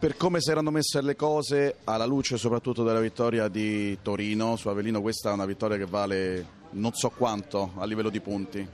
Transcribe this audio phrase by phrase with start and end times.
[0.00, 4.70] Per come si erano messe le cose, alla luce soprattutto della vittoria di Torino su
[4.70, 8.66] Avellino, questa è una vittoria che vale non so quanto a livello di punti.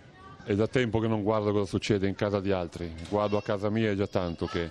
[0.44, 3.70] È da tempo che non guardo cosa succede in casa di altri, guardo a casa
[3.70, 4.70] mia è già tanto che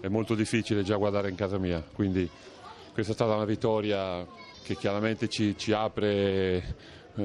[0.00, 2.26] è molto difficile già guardare in casa mia, quindi
[2.94, 4.26] questa è stata una vittoria
[4.62, 6.76] che chiaramente ci, ci apre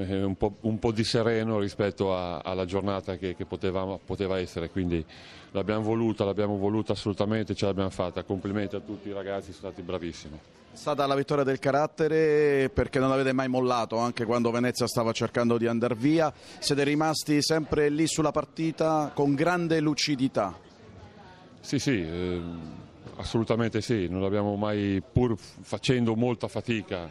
[0.02, 4.38] eh, un po', un po', di sereno rispetto a, alla giornata che, che poteva, poteva,
[4.38, 5.04] essere, quindi
[5.52, 9.82] l'abbiamo voluta, l'abbiamo voluta assolutamente, ce l'abbiamo fatta, complimenti a tutti i ragazzi, sono stati
[9.82, 10.38] bravissimi.
[10.72, 15.12] È stata la vittoria del carattere perché non avete mai mollato, anche quando Venezia stava
[15.12, 20.54] cercando di andare via, siete rimasti sempre lì sulla partita con grande lucidità.
[21.60, 22.40] Sì, sì, eh,
[23.16, 27.08] assolutamente sì, non l'abbiamo mai, pur facendo molta fatica,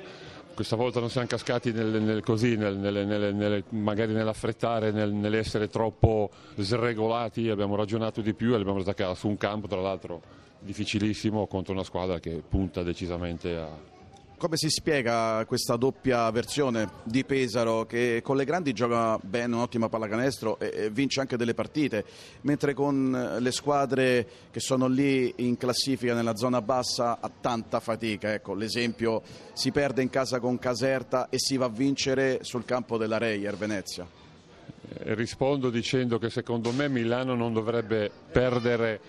[0.56, 7.50] questa volta non siamo cascati nel, nel, così, nel, nel, magari nell'affrettare, nell'essere troppo sregolati,
[7.50, 10.22] abbiamo ragionato di più e l'abbiamo attaccata su un campo tra l'altro
[10.60, 13.68] difficilissimo contro una squadra che punta decisamente a,
[14.46, 19.90] come si spiega questa doppia versione di Pesaro che con le grandi gioca bene, un'ottima
[19.90, 22.06] pallacanestro e vince anche delle partite,
[22.42, 28.34] mentre con le squadre che sono lì in classifica nella zona bassa ha tanta fatica.
[28.34, 32.98] Ecco, l'esempio si perde in casa con Caserta e si va a vincere sul campo
[32.98, 34.25] della Reyer Venezia.
[34.98, 39.02] Rispondo dicendo che secondo me Milano non dovrebbe perdere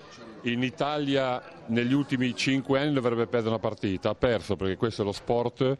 [0.43, 5.05] in Italia negli ultimi cinque anni dovrebbe perdere una partita, ha perso perché questo è
[5.05, 5.77] lo sport,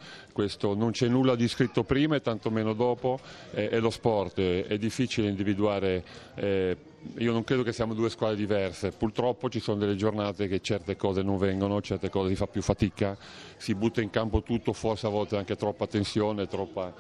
[0.75, 3.19] non c'è nulla di scritto prima e tantomeno dopo,
[3.51, 6.05] è, è lo sport, è difficile individuare,
[6.35, 6.77] eh,
[7.19, 10.97] io non credo che siamo due squadre diverse, purtroppo ci sono delle giornate che certe
[10.97, 13.17] cose non vengono, certe cose si fa più fatica,
[13.57, 16.93] si butta in campo tutto, forse a volte anche troppa tensione, troppa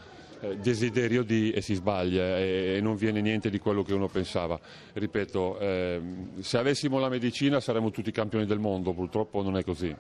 [0.58, 4.58] desiderio di e si sbaglia e, non viene niente di quello che uno pensava.
[4.92, 6.00] Ripeto, eh,
[6.40, 9.94] se avessimo la medicina saremmo tutti campioni del mondo, purtroppo non è così.